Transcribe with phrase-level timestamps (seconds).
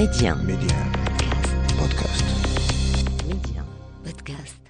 [0.00, 0.34] Média.
[0.34, 0.76] Média.
[1.76, 2.24] Podcast.
[3.28, 3.62] Média.
[4.02, 4.60] Podcast.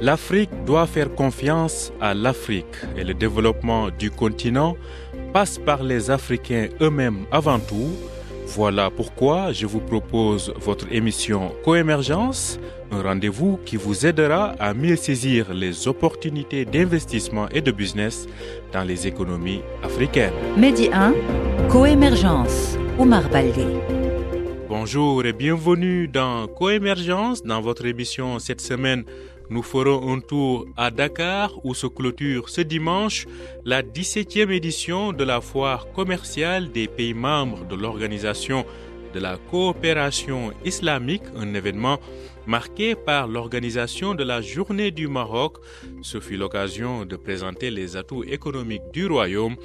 [0.00, 2.66] L'Afrique doit faire confiance à l'Afrique
[2.96, 4.76] et le développement du continent
[5.34, 7.90] passe par les Africains eux-mêmes avant tout.
[8.46, 12.60] Voilà pourquoi je vous propose votre émission Coémergence,
[12.92, 18.28] un rendez-vous qui vous aidera à mieux saisir les opportunités d'investissement et de business
[18.72, 20.34] dans les économies africaines.
[20.56, 21.12] Medi 1,
[21.68, 23.66] Coémergence, Omar Baldé.
[24.68, 27.42] Bonjour et bienvenue dans Coémergence.
[27.42, 29.04] Dans votre émission cette semaine,
[29.50, 33.26] nous ferons un tour à Dakar où se clôture ce dimanche
[33.64, 38.64] la 17e édition de la foire commerciale des pays membres de l'Organisation
[39.14, 41.98] de la coopération islamique, un événement
[42.46, 45.58] marqué par l'organisation de la Journée du Maroc.
[46.02, 49.56] Ce fut l'occasion de présenter les atouts économiques du royaume.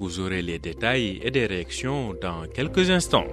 [0.00, 3.26] Vous aurez les détails et des réactions dans quelques instants.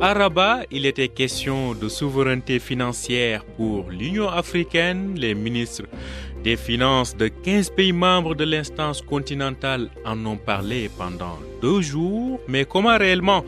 [0.00, 5.14] À Rabat, il était question de souveraineté financière pour l'Union africaine.
[5.16, 5.86] Les ministres
[6.44, 12.38] des Finances de 15 pays membres de l'instance continentale en ont parlé pendant deux jours.
[12.46, 13.44] Mais comment réellement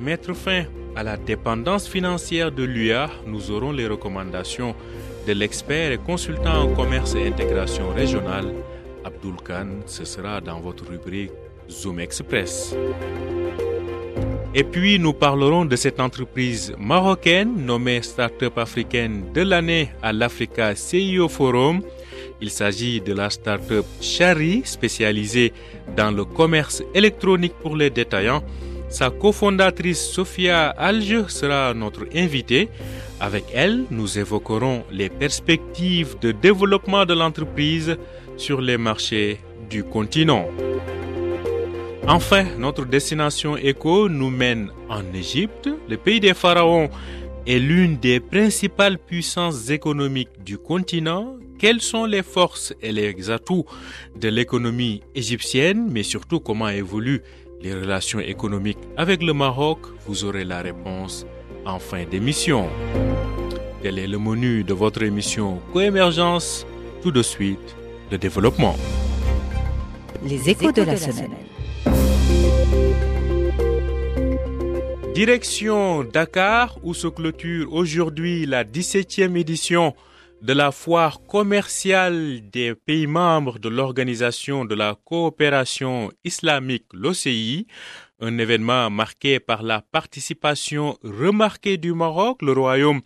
[0.00, 0.64] mettre fin
[0.96, 4.74] à la dépendance financière de l'UA Nous aurons les recommandations
[5.28, 8.52] de l'expert et consultant en commerce et intégration régionale,
[9.04, 9.68] Abdul Khan.
[9.86, 11.30] Ce sera dans votre rubrique
[11.70, 12.74] Zoom Express.
[14.54, 20.74] Et puis nous parlerons de cette entreprise marocaine nommée Startup africaine de l'année à l'Africa
[20.74, 21.80] CIO Forum.
[22.42, 25.54] Il s'agit de la startup Chari spécialisée
[25.96, 28.44] dans le commerce électronique pour les détaillants.
[28.90, 32.68] Sa cofondatrice Sophia Alge sera notre invitée.
[33.20, 37.96] Avec elle, nous évoquerons les perspectives de développement de l'entreprise
[38.36, 39.40] sur les marchés
[39.70, 40.46] du continent.
[42.08, 45.68] Enfin, notre destination éco nous mène en Égypte.
[45.88, 46.90] Le pays des pharaons
[47.46, 51.36] est l'une des principales puissances économiques du continent.
[51.58, 53.64] Quelles sont les forces et les atouts
[54.20, 57.22] de l'économie égyptienne, mais surtout comment évoluent
[57.60, 59.78] les relations économiques avec le Maroc?
[60.06, 61.24] Vous aurez la réponse
[61.64, 62.68] en fin d'émission.
[63.80, 66.66] Quel est le menu de votre émission Coémergence?
[67.00, 67.76] Tout de suite,
[68.10, 68.76] le développement.
[70.24, 70.96] Les de la.
[75.14, 79.94] Direction Dakar où se clôture aujourd'hui la 17e édition
[80.40, 87.66] de la foire commerciale des pays membres de l'Organisation de la coopération islamique, l'OCI,
[88.20, 92.40] un événement marqué par la participation remarquée du Maroc.
[92.40, 93.02] Le Royaume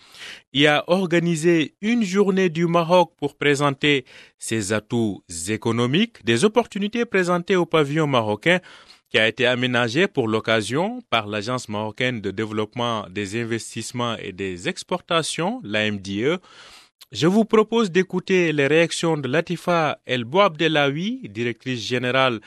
[0.52, 4.04] y a organisé une journée du Maroc pour présenter
[4.38, 8.60] ses atouts économiques, des opportunités présentées au pavillon marocain
[9.16, 14.68] qui a été aménagé pour l'occasion par l'Agence marocaine de développement des investissements et des
[14.68, 16.38] exportations, l'AMDE.
[17.12, 22.40] Je vous propose d'écouter les réactions de Latifa El Bouabdelawi, directrice générale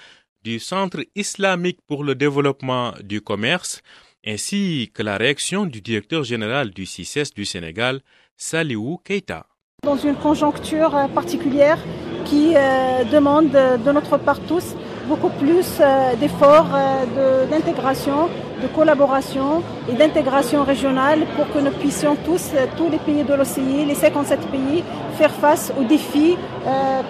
[0.43, 3.81] du Centre islamique pour le développement du commerce,
[4.23, 8.01] ainsi que la réaction du directeur général du CICES du Sénégal,
[8.37, 9.47] Saliou Keita.
[9.83, 11.79] Dans une conjoncture particulière
[12.25, 14.75] qui euh, demande de notre part tous
[15.09, 18.29] beaucoup plus euh, d'efforts euh, d'intégration,
[18.61, 23.33] de, collaboration et d'intégration régionale pour que nous puissions tous, euh, tous les pays de
[23.33, 24.83] l'OCI, les 57 pays,
[25.17, 26.37] faire face aux défis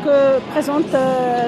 [0.03, 0.91] que présente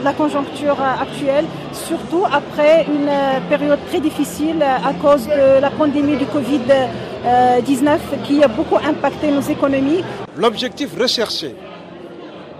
[0.07, 3.11] la conjoncture actuelle, surtout après une
[3.49, 9.41] période très difficile à cause de la pandémie du Covid-19 qui a beaucoup impacté nos
[9.55, 10.03] économies.
[10.37, 11.55] L'objectif recherché,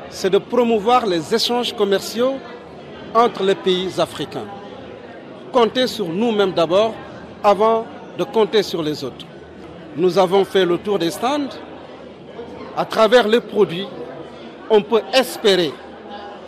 [0.09, 2.35] c'est de promouvoir les échanges commerciaux
[3.13, 4.47] entre les pays africains.
[5.51, 6.93] Compter sur nous-mêmes d'abord
[7.43, 7.85] avant
[8.17, 9.25] de compter sur les autres.
[9.97, 11.49] Nous avons fait le tour des stands.
[12.77, 13.87] À travers les produits,
[14.69, 15.73] on peut espérer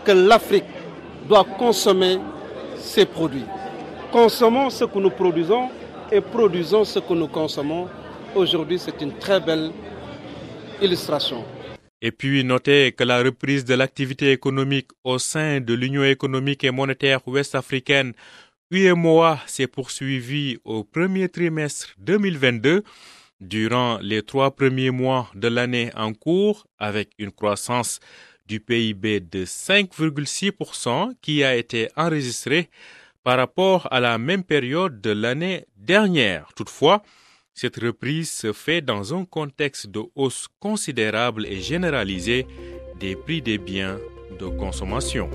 [0.05, 0.63] que l'Afrique
[1.27, 2.19] doit consommer
[2.77, 3.45] ses produits.
[4.11, 5.69] Consommons ce que nous produisons
[6.11, 7.87] et produisons ce que nous consommons.
[8.35, 9.71] Aujourd'hui, c'est une très belle
[10.81, 11.43] illustration.
[12.05, 16.69] Et puis notez que la reprise de l'activité économique au sein de l'Union économique et
[16.69, 18.11] monétaire ouest-africaine
[18.71, 22.83] UMOA s'est poursuivie au premier trimestre 2022
[23.39, 28.01] durant les trois premiers mois de l'année en cours avec une croissance
[28.47, 32.69] du PIB de 5,6% qui a été enregistrée
[33.23, 36.51] par rapport à la même période de l'année dernière.
[36.53, 37.01] Toutefois,
[37.53, 42.47] cette reprise se fait dans un contexte de hausse considérable et généralisée
[42.99, 43.97] des prix des biens
[44.39, 45.29] de consommation.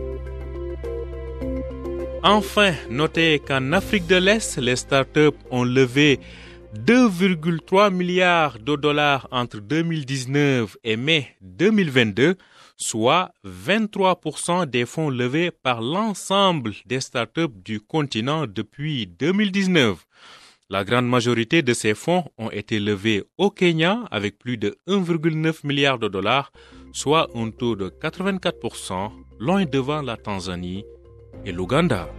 [2.23, 6.19] Enfin, notez qu'en Afrique de l'Est, les startups ont levé
[6.75, 12.37] 2,3 milliards de dollars entre 2019 et mai 2022,
[12.76, 20.05] soit 23% des fonds levés par l'ensemble des startups du continent depuis 2019.
[20.70, 25.67] La grande majorité de ces fonds ont été levés au Kenya avec plus de 1,9
[25.67, 26.53] milliard de dollars,
[26.93, 29.11] soit un taux de 84%,
[29.41, 30.85] loin devant la Tanzanie
[31.47, 32.11] et l'Ouganda.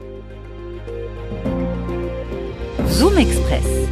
[2.88, 3.88] Zoom Express.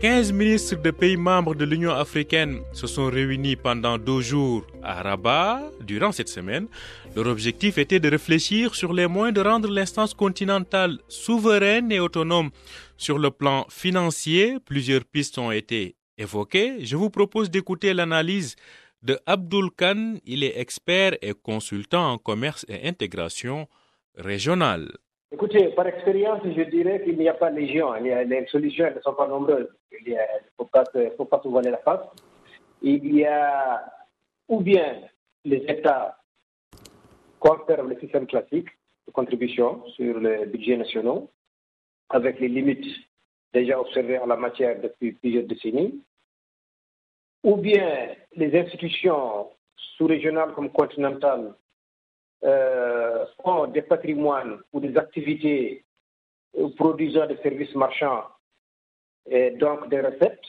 [0.00, 5.00] 15 ministres de pays membres de l'Union africaine se sont réunis pendant deux jours à
[5.00, 6.66] Rabat durant cette semaine.
[7.14, 12.50] Leur objectif était de réfléchir sur les moyens de rendre l'instance continentale souveraine et autonome.
[13.02, 16.84] Sur le plan financier, plusieurs pistes ont été évoquées.
[16.84, 18.54] Je vous propose d'écouter l'analyse
[19.02, 20.18] de Abdul Khan.
[20.24, 23.66] Il est expert et consultant en commerce et intégration
[24.14, 24.86] régionale.
[25.32, 27.92] Écoutez, par expérience, je dirais qu'il n'y a pas légion.
[27.94, 29.66] Les solutions ne sont pas nombreuses.
[29.90, 30.18] Il ne
[30.56, 30.84] faut pas,
[31.16, 32.06] faut pas se voiler la face.
[32.82, 33.82] Il y a
[34.46, 35.00] ou bien
[35.44, 36.18] les États
[37.40, 38.68] conservent le système classique
[39.08, 41.32] de contribution sur les budgets nationaux,
[42.12, 42.86] avec les limites
[43.52, 46.00] déjà observées en la matière depuis plusieurs décennies,
[47.42, 49.50] ou bien les institutions
[49.96, 51.54] sous-régionales comme continentales
[52.44, 55.84] euh, ont des patrimoines ou des activités
[56.58, 58.24] euh, produisant des services marchands
[59.28, 60.40] et donc des recettes.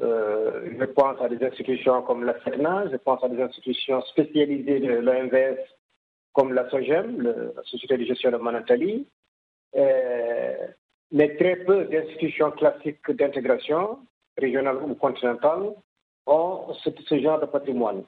[0.00, 4.80] Euh, je pense à des institutions comme la CERNA, je pense à des institutions spécialisées
[4.80, 5.58] de l'OMVS
[6.32, 9.06] comme la SOGEM, la Société de gestion de Manatali,
[11.12, 13.98] mais très peu d'institutions classiques d'intégration,
[14.36, 15.74] régionale ou continentale,
[16.26, 18.04] ont ce genre de patrimoine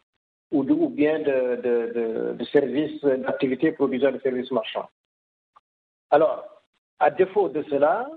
[0.50, 4.88] ou, bien de, de, services, d'activités produisant des services marchands.
[6.10, 6.44] Alors,
[6.98, 8.08] à défaut de cela,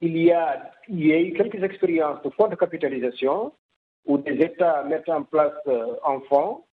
[0.00, 3.52] il y a, eu quelques expériences de fonds de capitalisation
[4.06, 6.64] où des États mettent en place euh, un fonds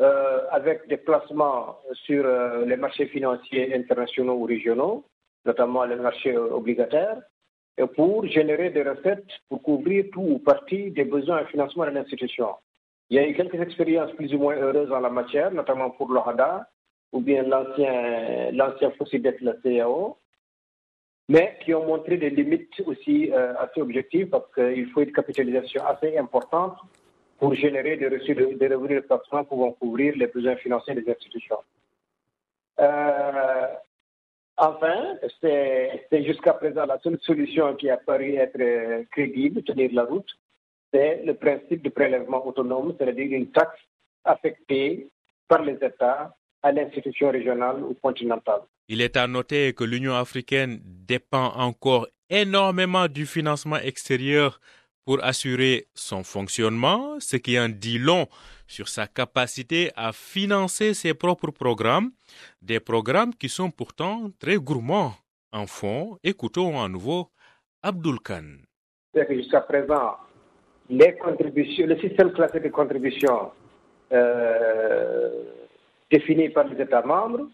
[0.00, 1.76] euh, avec des placements
[2.06, 5.04] sur euh, les marchés financiers internationaux ou régionaux,
[5.48, 7.18] notamment les marchés obligataires,
[7.78, 11.90] et pour générer des recettes pour couvrir tout ou partie des besoins de financement de
[11.90, 12.50] l'institution.
[13.08, 16.08] Il y a eu quelques expériences plus ou moins heureuses en la matière, notamment pour
[16.12, 16.68] l'OHADA
[17.12, 18.90] ou bien l'ancien, l'ancien
[19.24, 20.18] d'être la CAO,
[21.28, 25.82] mais qui ont montré des limites aussi euh, assez objectives parce qu'il faut une capitalisation
[25.86, 26.76] assez importante
[27.38, 31.08] pour générer des, reçus de, des revenus de placement pouvant couvrir les besoins financiers des
[31.10, 31.62] institutions.
[32.80, 33.68] Euh,
[34.58, 40.30] enfin, c'est, jusqu'à présent la seule solution qui a paru être crédible, tenir la route,
[40.92, 43.80] c'est le principe de prélèvement autonome, c'est-à-dire une taxe
[44.24, 45.08] affectée
[45.46, 48.62] par les États à l'institution régionale ou continentale.
[48.88, 54.60] Il est à noter que l'Union africaine dépend encore énormément du financement extérieur
[55.04, 58.26] pour assurer son fonctionnement, ce qui en dit long
[58.68, 62.10] sur sa capacité à financer ses propres programmes,
[62.62, 65.14] des programmes qui sont pourtant très gourmands
[65.52, 66.18] en fonds.
[66.22, 67.30] Écoutons à nouveau
[67.82, 68.58] Abdul Khan.
[69.30, 70.16] Jusqu'à présent,
[70.90, 73.50] les contributions, le système classique de contribution
[74.12, 75.30] euh,
[76.10, 77.48] défini par les États membres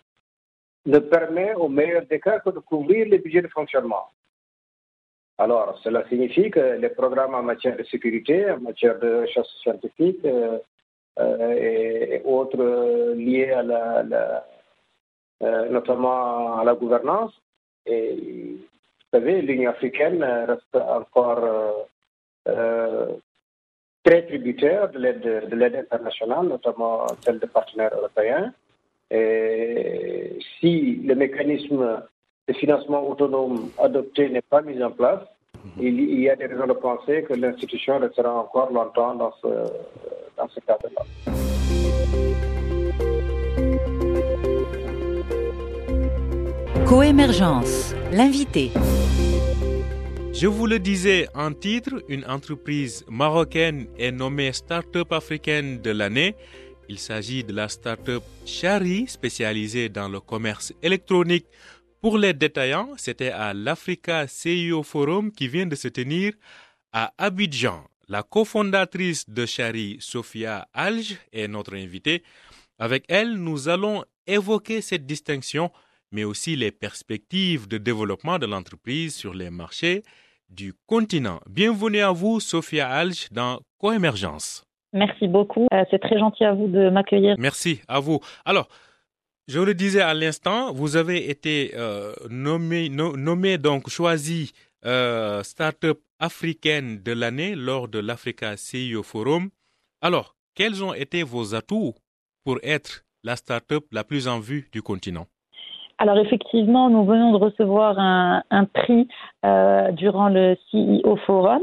[0.87, 4.09] ne permet au meilleur des cas que de couvrir les budgets de fonctionnement.
[5.39, 10.21] Alors, cela signifie que les programmes en matière de sécurité, en matière de recherche scientifique
[10.25, 10.59] euh,
[11.19, 14.45] euh, et, autres liés à la,
[15.71, 17.33] notamment à la gouvernance,
[17.87, 18.57] et
[19.15, 21.77] vous savez, l'Union africaine reste encore
[22.49, 23.07] euh,
[24.03, 28.53] très tributaire de l'aide, de l'aide internationale, notamment celle des partenaires européens.
[29.11, 32.03] Et si le mécanisme
[32.49, 35.23] de financement autonome adopté n'est pas mis en place,
[35.81, 39.49] il, y a des raisons de penser que l'institution restera encore longtemps dans ce,
[46.95, 48.71] Coémergence, l'invité.
[50.33, 56.37] Je vous le disais en titre, une entreprise marocaine est nommée Startup africaine de l'année.
[56.89, 61.47] Il s'agit de la startup Chari, spécialisée dans le commerce électronique.
[62.01, 66.33] Pour les détaillants, c'était à l'Africa CIO Forum qui vient de se tenir
[66.93, 67.83] à Abidjan.
[68.07, 72.23] La cofondatrice de Chari, Sophia Alge, est notre invitée.
[72.79, 75.73] Avec elle, nous allons évoquer cette distinction,
[76.15, 80.05] mais aussi les perspectives de développement de l'entreprise sur les marchés
[80.49, 81.41] du continent.
[81.51, 84.65] Bienvenue à vous, Sophia Alge, dans Coémergence.
[84.93, 85.67] Merci beaucoup.
[85.75, 87.35] Euh, c'est très gentil à vous de m'accueillir.
[87.39, 88.21] Merci à vous.
[88.45, 88.69] Alors,
[89.49, 94.53] je le disais à l'instant, vous avez été euh, nommé, nommé, donc choisi
[94.87, 99.51] euh, Startup africaine de l'année lors de l'Africa CEO Forum.
[100.01, 101.95] Alors, quels ont été vos atouts
[102.45, 105.27] pour être la startup la plus en vue du continent?
[105.99, 109.07] Alors effectivement, nous venons de recevoir un, prix
[109.45, 111.63] euh, durant le CEO Forum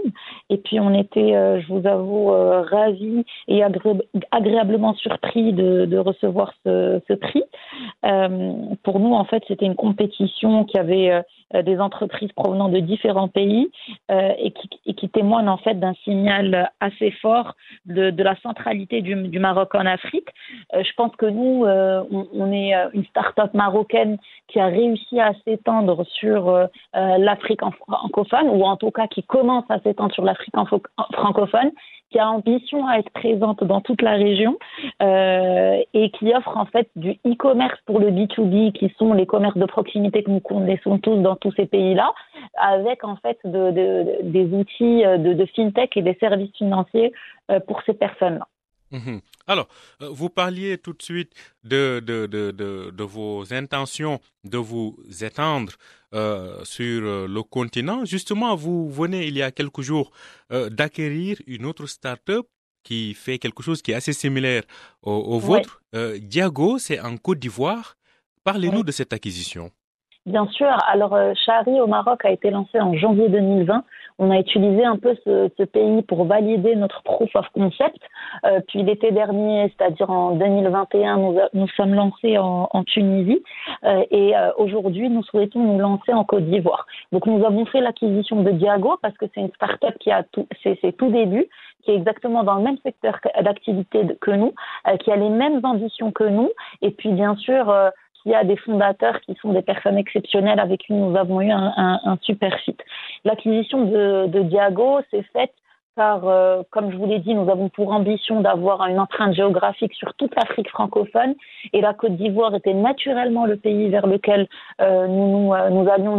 [0.50, 3.63] et puis on était, euh, je vous avoue, euh, ravis et
[4.31, 7.43] agréablement surpris de, recevoir ce, prix.
[8.83, 11.21] pour nous, en fait, c'était une compétition qui avait euh,
[11.63, 13.72] des entreprises provenant de différents pays
[14.10, 17.55] euh, et, qui, et, qui, témoignent en fait d'un signal assez fort
[17.86, 20.29] de, de la centralité du, du, Maroc en Afrique.
[20.74, 24.17] Euh, je pense que nous, on, on, est une start-up marocaine
[24.48, 29.79] qui a réussi à s'étendre sur l'Afrique francophone ou en tout cas qui commence à
[29.79, 30.55] s'étendre sur l'Afrique
[31.13, 31.72] francophone
[32.11, 34.57] qui a ambition à être présente dans toute la région
[35.01, 39.57] euh, et qui offre en fait du e-commerce pour le B2B, qui sont les commerces
[39.57, 42.13] de proximité que nous connaissons tous dans tous ces pays-là,
[42.57, 47.11] avec en fait de, de, des outils de, de, fintech et des services financiers
[47.49, 48.47] euh, pour ces personnes-là.
[48.91, 49.21] Mhm.
[49.48, 49.67] Alors,
[50.01, 51.33] euh, vous parliez tout de suite
[51.63, 55.74] de, de, de, de, vos intentions de vous étendre
[56.13, 58.03] euh, sur euh, le continent.
[58.05, 60.12] Justement, vous venez il y a quelques jours
[60.50, 62.45] d'acquérir une autre start-up
[62.83, 64.63] qui fait quelque chose qui est assez similaire
[65.01, 65.81] au, vôtre.
[66.17, 67.95] Diago, c'est en Côte d'Ivoire.
[68.43, 69.71] Parlez-nous de cette acquisition.
[70.25, 70.67] Bien sûr.
[70.87, 73.83] Alors, Chari au Maroc a été lancé en janvier 2020
[74.21, 77.99] on a utilisé un peu ce, pays pour valider notre proof of concept.
[78.45, 83.41] Euh, puis l'été dernier, c'est-à-dire en 2021, nous, nous sommes lancés en, Tunisie
[83.83, 86.85] euh, et euh, aujourd'hui, nous souhaitons nous lancer en Côte d'Ivoire.
[87.11, 90.47] Donc nous avons fait l'acquisition de Diago parce que c'est une start-up qui a tout,
[90.63, 91.47] c'est, tout début,
[91.83, 94.53] qui est exactement dans le même secteur d'activité que nous,
[94.99, 96.49] qui a les mêmes ambitions que nous,
[96.81, 97.73] et puis bien sûr
[98.25, 102.17] y a des fondateurs qui sont des personnes exceptionnelles avec qui nous avons eu un,
[102.21, 102.81] super site.
[103.25, 105.53] L'acquisition de, Diago s'est faite
[105.97, 109.93] car, euh, comme je vous l'ai dit, nous avons pour ambition d'avoir une empreinte géographique
[109.93, 111.35] sur toute l'Afrique francophone
[111.73, 114.47] et la Côte d'Ivoire était naturellement le pays vers lequel
[114.79, 116.15] euh, nous, euh, nous, allions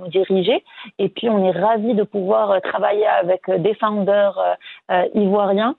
[0.00, 0.64] nous, diriger.
[0.98, 4.40] Et puis, on est ravis de pouvoir travailler avec des founders
[5.14, 5.76] ivoiriens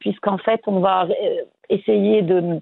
[0.00, 1.06] puisqu'en fait, on va
[1.70, 2.60] essayer de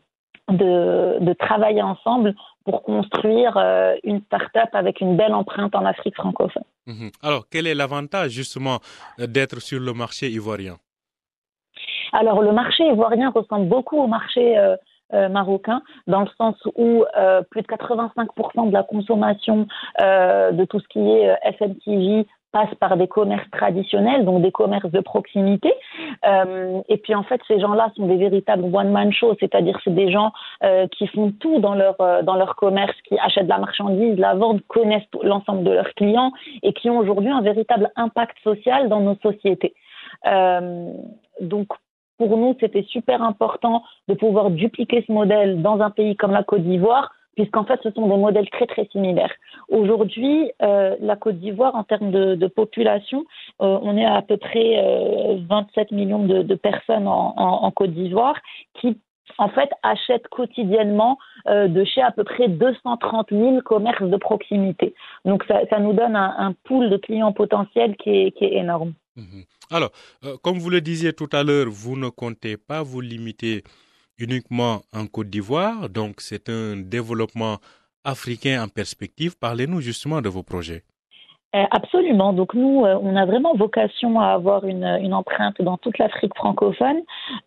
[0.53, 6.65] de, travailler ensemble pour construire euh, une start-up avec une belle empreinte en Afrique francophone.
[6.87, 7.11] Mhm.
[7.23, 8.79] Alors, quel est l'avantage justement
[9.19, 10.77] d'être sur le marché ivoirien?
[12.13, 14.77] Alors, le marché ivoirien ressemble beaucoup au marché euh,
[15.15, 17.05] euh, marocain, dans le sens où
[17.51, 19.67] plus de 85% de la consommation
[19.99, 25.01] de tout ce qui est FMTJ passe par des commerces traditionnels, donc des commerces de
[25.01, 25.73] proximité.
[26.27, 30.11] Euh, et puis en fait, ces gens-là sont des véritables one-man shows, c'est-à-dire c'est des
[30.11, 30.33] gens
[30.65, 34.35] euh, qui font tout dans leur euh, dans leur commerce, qui achètent la marchandise, la
[34.35, 39.01] vendent, connaissent l'ensemble de leurs clients et qui ont aujourd'hui un véritable impact social dans
[39.01, 39.75] nos sociétés.
[40.27, 40.93] Euh,
[41.41, 41.69] donc
[42.19, 46.43] pour nous, c'était super important de pouvoir dupliquer ce modèle dans un pays comme la
[46.43, 49.33] Côte d'Ivoire puisqu'en fait, ce sont des modèles très, très similaires.
[49.69, 53.25] Aujourd'hui, euh, la Côte d'Ivoire, en termes de, population,
[53.63, 54.77] euh, on est à, peu près
[55.49, 58.37] 27 euh, millions de, personnes en, Côte d'Ivoire
[58.75, 58.99] qui,
[59.39, 61.17] en fait, achètent quotidiennement
[61.47, 64.95] de chez à peu près 230 000 commerces de proximité.
[65.25, 68.93] Donc, ça, nous donne un, pool de clients potentiels qui est, énorme.
[69.17, 69.45] Mhm.
[69.71, 69.91] Alors,
[70.43, 73.63] comme vous le disiez tout à l'heure, vous ne comptez pas vous limiter
[74.21, 77.59] uniquement en Côte d'Ivoire, donc c'est un développement
[78.05, 79.37] africain en perspective.
[79.39, 80.85] Parlez-nous justement de vos projets.
[81.57, 82.33] Euh, absolument.
[82.33, 87.01] Donc nous, euh, on a vraiment vocation à avoir une, empreinte dans toute l'Afrique francophone.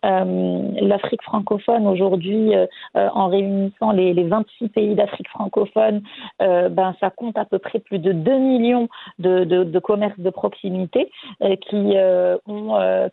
[0.04, 2.52] Euh, L'Afrique francophone aujourd'hui,
[2.94, 6.02] en réunissant les, les 26 pays d'Afrique francophone,
[6.38, 8.88] ben ça compte à peu près plus de 2 millions
[9.18, 11.96] de, commerces de proximité qui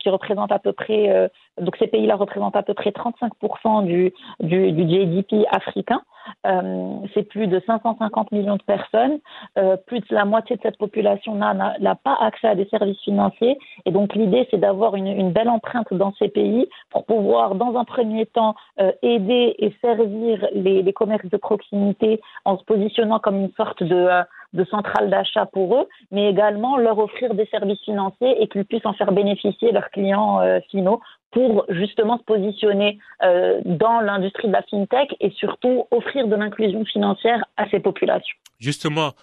[0.10, 5.46] représentent à peu près donc ces pays-là représentent à peu près 35% du, du, GDP
[5.52, 6.02] africain.
[6.46, 9.20] Euh, c'est plus de 550 millions de personnes.
[9.58, 13.58] Euh, plus de la moitié de cette population n'a pas accès à des services financiers.
[13.86, 17.76] Et donc l'idée, c'est d'avoir une, une, belle empreinte dans ces pays pour pouvoir, dans
[17.76, 23.20] un premier temps, euh, aider et servir les, les, commerces de proximité en se positionnant
[23.20, 24.08] comme une sorte de
[24.54, 28.86] de centrale d'achat pour eux, mais également leur offrir des services financiers et qu'ils puissent
[28.86, 31.00] en faire bénéficier leurs clients finaux
[31.32, 36.86] pour justement se positionner euh, dans l'industrie de la fintech et surtout offrir de l'inclusion
[36.86, 38.36] financière à ces populations.
[38.60, 39.14] Justement,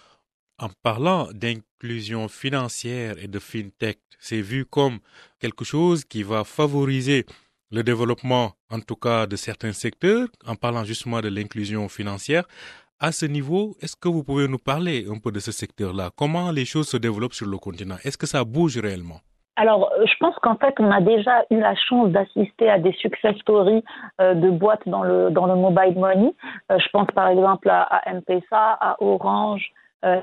[0.59, 4.99] en parlant d'inclusion financière et de fintech, c'est vu comme
[5.39, 7.25] quelque chose qui va favoriser
[7.71, 12.45] le développement, en tout cas, de certains secteurs, en parlant justement de l'inclusion financière.
[12.99, 16.11] À ce niveau, est-ce que vous pouvez nous parler un peu de ce secteur-là?
[16.17, 17.95] Comment les choses se développent sur le continent?
[18.03, 19.21] Est-ce que ça bouge réellement?
[19.59, 22.93] Alors, euh, je pense qu'en fait, on a déjà eu la chance d'assister à des
[22.93, 23.83] success stories
[24.21, 26.33] euh, de boîtes dans le dans le mobile money.
[26.71, 29.73] Euh, je pense par exemple à, à M-Pesa, à Orange,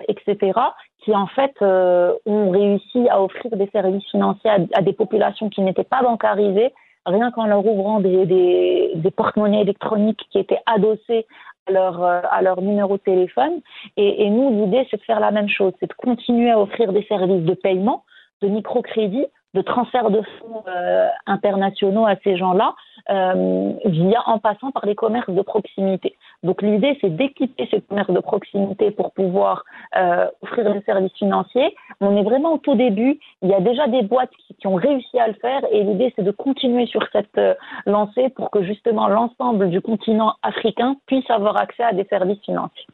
[0.09, 0.59] etc.,
[1.01, 5.85] qui en fait ont réussi à offrir des services financiers à, des populations qui n'étaient
[5.85, 6.73] pas bancarisées,
[7.05, 11.27] rien qu'en leur ouvrant des, des, des porte-monnaies électroniques qui étaient adossées
[11.67, 13.61] à leur, à leur numéro de téléphone.
[13.99, 16.95] Et, et nous, l'idée, c'est de faire la même chose, c'est de continuer à offrir
[16.95, 18.03] des services de paiement
[18.43, 19.27] de microcrédit,
[19.57, 22.75] de transfert de fonds euh, internationaux à ces gens-là,
[23.09, 26.17] euh, via en passant par les commerces de proximité.
[26.43, 29.65] Donc l'idée, c'est d'équiper ces commerces de proximité pour pouvoir
[29.97, 31.75] euh, offrir des services financiers.
[32.01, 33.19] On est vraiment au tout début.
[33.43, 36.25] Il y a déjà des boîtes qui, ont réussi à le faire, et l'idée, c'est
[36.25, 37.41] de continuer sur cette
[37.87, 42.87] lancée pour que justement l'ensemble du continent africain puisse avoir accès à des services financiers.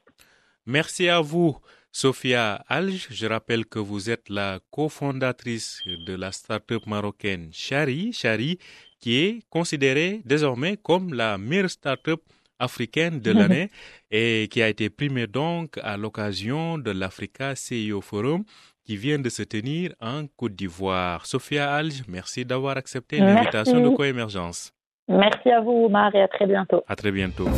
[0.67, 1.57] Merci à vous.
[1.95, 8.59] Sophia Alj, je rappelle que vous êtes la cofondatrice de la start-up marocaine Chari, Chari,
[8.99, 12.23] qui est considérée désormais comme la meilleure start-up
[12.59, 13.69] africaine de l'année
[14.11, 18.45] et qui a été primée donc à l'occasion de l'Africa CEO Forum
[18.87, 21.27] qui vient de se tenir en Côte d'Ivoire.
[21.27, 24.73] Sophia Alj, merci d'avoir accepté l'invitation de Coémergence.
[25.09, 26.83] Merci à vous, Omar, et à très bientôt.
[26.89, 27.49] À très bientôt.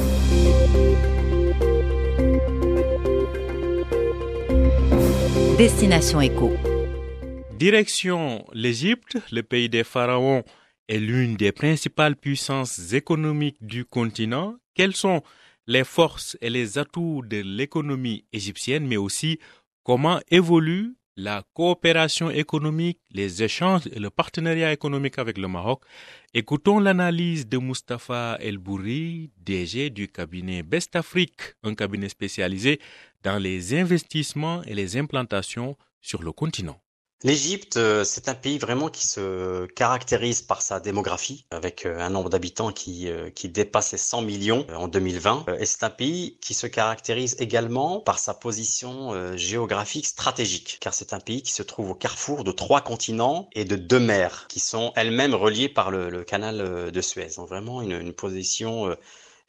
[5.57, 6.51] Destination Éco.
[7.57, 10.43] Direction l'Égypte, le pays des pharaons
[10.89, 14.57] est l'une des principales puissances économiques du continent.
[14.75, 15.23] Quelles sont
[15.69, 19.39] les forces et les atouts de l'économie égyptienne, mais aussi
[19.85, 25.83] comment évolue la coopération économique, les échanges et le partenariat économique avec le Maroc.
[26.33, 32.81] Écoutons l'analyse de Mustapha El Bourri, DG du cabinet Best Afrique, un cabinet spécialisé
[33.23, 36.84] dans les investissements et les implantations sur le continent.
[37.27, 42.11] L'Égypte, euh, c'est un pays vraiment qui se caractérise par sa démographie, avec euh, un
[42.11, 45.47] nombre d'habitants qui, euh, qui dépasse les 100 millions en 2020.
[45.59, 51.15] Et c'est un pays qui se caractérise également par sa position géographique stratégique, car c'est
[51.15, 54.61] un pays qui se trouve au carrefour de trois continents et de deux mers, qui
[54.61, 57.31] sont elles-mêmes reliées par le, canal de Suez.
[57.37, 58.95] Donc vraiment une, une position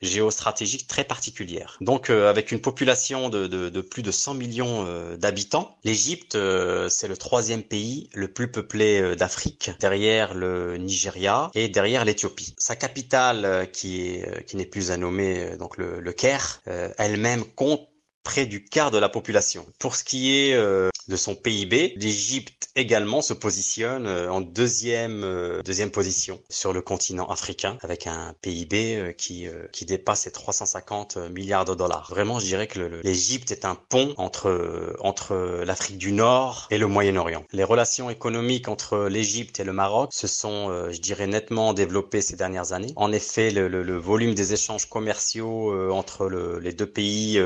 [0.06, 1.78] géostratégique très particulière.
[1.82, 6.36] Donc euh, avec une population de, de, de, plus de 100 millions euh, d'habitants, l'Égypte,
[6.36, 12.56] euh, c'est le troisième pays le plus peuplé d'Afrique, derrière le Nigeria et derrière l'Éthiopie.
[12.58, 16.62] Sa capitale, qui est qui n'est plus à nommer, donc le, le Caire,
[16.98, 17.88] elle-même compte
[18.26, 19.66] près du quart de la population.
[19.80, 25.24] Pour ce qui est euh, de son PIB, l'Égypte également se positionne euh, en deuxième
[25.24, 31.18] euh, deuxième position sur le continent africain avec un PIB qui qui dépasse les 350
[31.32, 32.08] milliards de dollars.
[32.10, 36.88] Vraiment, je dirais que l'Égypte est un pont entre entre l'Afrique du Nord et le
[36.88, 37.44] Moyen-Orient.
[37.52, 42.36] Les relations économiques entre l'Égypte et le Maroc se sont, je dirais, nettement développées ces
[42.36, 42.94] dernières années.
[42.96, 47.40] En effet, le, le, volume des échanges commerciaux entre le, les deux pays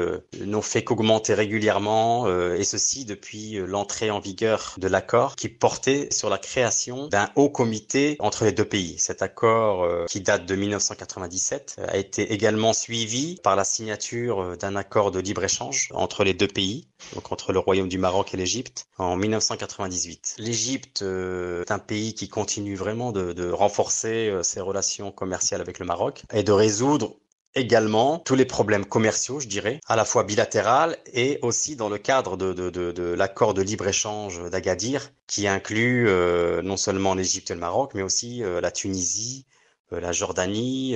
[0.46, 5.50] n'ont fait qu'augmenter régulièrement, euh, et ceci depuis euh, l'entrée en vigueur de l'accord qui
[5.50, 8.98] portait sur la création d'un haut comité entre les deux pays.
[8.98, 14.76] Cet accord, euh, qui date de 1997, a été également suivi par la signature d'un
[14.76, 18.86] accord de libre-échange entre les deux pays, donc entre le Royaume du Maroc et l'Égypte,
[18.98, 20.36] en 1998.
[20.38, 26.24] L'Égypte est un pays qui continue vraiment de renforcer ses relations commerciales avec le Maroc
[26.34, 27.16] et de résoudre
[27.56, 31.98] également tous les problèmes commerciaux, je dirais, à la fois bilatéral et aussi dans le
[31.98, 37.52] cadre de, de, de, de l'accord de libre-échange d'Agadir, qui inclut euh, non seulement l'Égypte
[37.52, 39.46] et le Maroc, mais aussi euh, la Tunisie,
[39.94, 40.96] euh, la Jordanie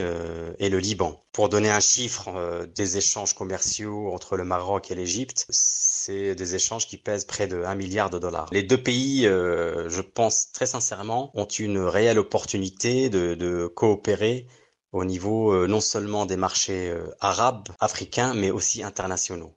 [0.60, 1.24] et le Liban.
[1.32, 6.86] Pour donner un chiffre des échanges commerciaux entre le Maroc et l'Égypte, c'est des échanges
[6.88, 8.48] qui pèsent près de 1 milliard de dollars.
[8.52, 14.46] Les deux pays, je pense très sincèrement, ont une réelle opportunité de coopérer
[14.94, 19.54] au niveau euh, non seulement des marchés euh, arabes, africains, mais aussi internationaux.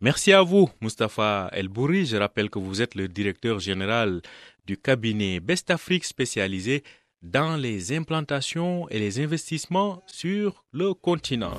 [0.00, 2.06] Merci à vous, Mustapha El Bouri.
[2.06, 4.22] Je rappelle que vous êtes le directeur général
[4.64, 6.82] du cabinet Best Afrique spécialisé
[7.20, 11.58] dans les implantations et les investissements sur le continent.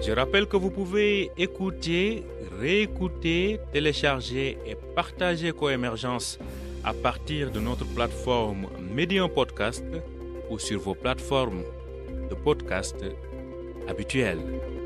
[0.00, 2.22] Je rappelle que vous pouvez écouter,
[2.58, 6.38] réécouter, télécharger et partager Coémergence
[6.84, 9.84] à partir de notre plateforme Medium Podcast
[10.50, 11.64] ou sur vos plateformes
[12.28, 12.96] de podcast
[13.88, 14.77] habituelles.